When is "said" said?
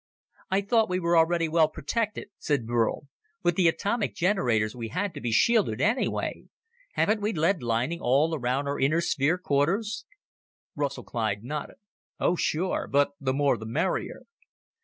2.39-2.65